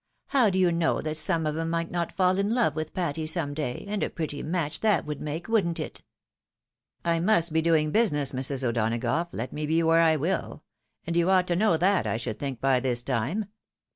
[0.29, 3.27] How do you know that some of 'em may not faU in love with Patty,
[3.27, 6.01] some day, and a pretty match that would make, wouldn't it?""
[7.05, 8.63] I must be doing business, Mrs.
[8.63, 10.63] O'Donagough, let me be where I will;
[11.05, 13.45] and you ought to know that, I should think, by this time.